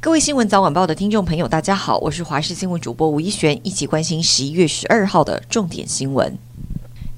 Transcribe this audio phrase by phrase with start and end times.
[0.00, 6.38] 各位新闻早晚报的听众朋友，大家好，我是华视新闻主播吴一璇，一起关心十一月十二号的重点新闻。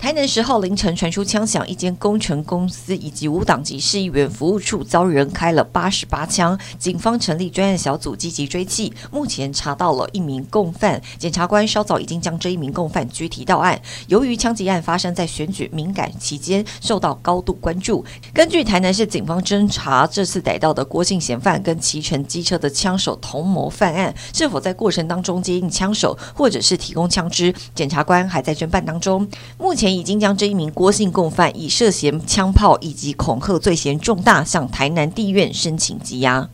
[0.00, 6.58] 台南十号凌晨传出枪响，一间工程公司以及无党籍市议员服务处遭人开了八十八枪。
[6.78, 11.00] 警方成立专案小组积极追缉，目前查到了一名共犯。
[11.18, 13.78] 检察官稍早已经将这一名共犯拘提到案。
[14.08, 18.02] 由于枪击案发生在选举敏感期间，受到高度关注。
[18.32, 27.54] 根据台南市警方侦查，这次逮到的郭姓嫌犯跟骑乘机车的枪手同谋犯案，是否在过程当中接应枪手，或者是提供枪支？
[27.74, 29.28] 检察官还在侦办当中。
[29.59, 29.89] 目前。
[29.96, 36.48] 已经将这一名郭姓共犯以涉嫌枪炮以及恐吓罪嫌重大，向台南地院申请羁押。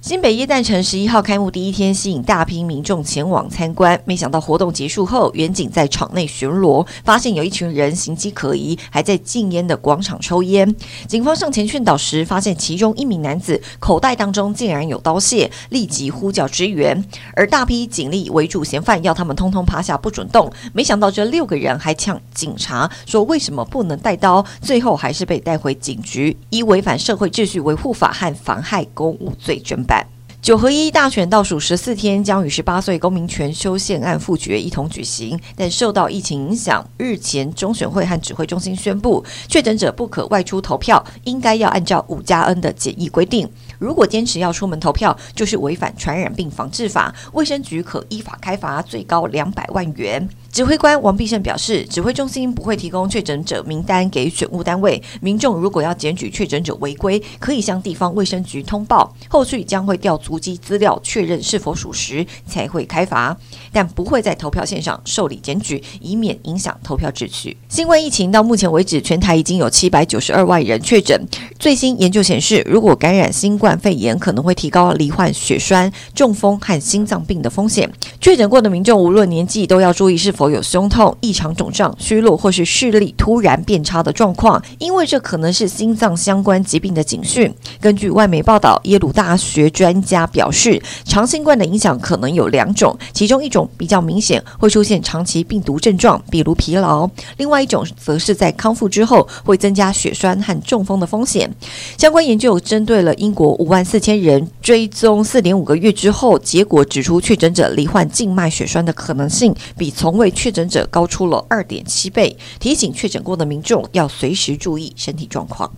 [0.00, 4.00] 新北耶诞城十一号开幕第一天，吸引大批民众前往参观。
[4.04, 10.72] 没想到活动结束后，员警在场内巡逻，发现有一群人形迹可疑，还在禁烟的广场抽烟。
[11.08, 17.04] 警方上前劝导时，发现其中一名男子口袋当中竟然有刀械，立即呼叫支援。
[17.34, 20.50] 而大批警力围住嫌犯，要他们通通趴下，不准动。
[20.72, 29.97] 没想到这六个人还呛警察说：“为什么不能带刀？”最后还是被带回警局，以违反社会秩序维护法和妨害公务罪侦办。
[30.40, 43.50] 九合一大选倒数十四天，将与十八岁公民权修宪案复决一同举行，但受到疫情影响，日前中选会和指挥中心宣布，确诊者不可外出投票，应该要按照五加 N 的检疫规定。
[43.78, 50.26] 如果坚持要出门投票，就是违反传染病防治法，卫生局可依法开罚，最高两百万元。
[50.50, 55.00] 指挥官王必胜表示，指挥中心不会提供确诊者名单给选务单位。
[55.20, 63.34] 民众如果要检举确诊者违规，可以向地方卫生局通报，后续将会调足迹资料确认是否属实，才会开罚。
[63.72, 67.56] 但不会在投票线上受理检举，以免影响投票秩序。
[67.70, 71.18] 新冠疫情到目前为止，全台已经有七百九十二万人确诊。
[71.58, 77.90] 最新研究显示，如果感染新冠肺炎，可能会提高罹患血栓、中风和心脏病的风险。
[78.20, 87.50] 确诊过的民众无论年纪，都要注意是否有胸痛、异常肿胀、虚弱或是视力突然变差的状况，因为这可能是心脏相关疾病的警讯。
[87.80, 101.50] 根据外媒报道，耶鲁大学专家家表示，长新冠的影响可能有两种，其中一种比较明显，会出现长期病毒症状，比如疲劳；另外一种则是在康复之后会增加血栓和中风的风险。
[101.96, 115.70] 相关研究针对了英国五万四千人，追踪四点五个月之后，结果指出确诊者罹患静脉血栓的可能性比从未确诊者高出了二点七倍，提醒确诊过的民众要随时注意身体状况。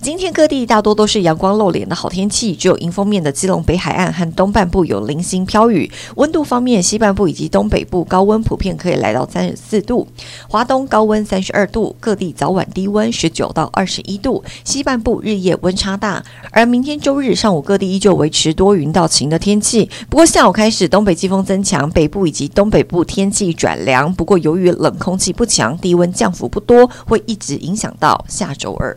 [0.00, 5.90] 今天各地大多都是阳光露脸的好天气，只有迎风面的基隆北海岸和东半部有零星飘雨。
[6.16, 10.06] 温度方面，西半部以及东北部高温普遍可以来到三十四度，
[10.48, 16.22] 华东高温三十二度，各地早晚低温十九到二十一度，西半部日夜温差大。
[16.50, 24.12] 而明天周日上午各地依旧维持多云到晴的天气，不过下午开始东北季风增强，北部以及东北部天气转凉。
[24.14, 28.96] 不过由于冷空气不强，低温降幅不多，会一直影响到下周二。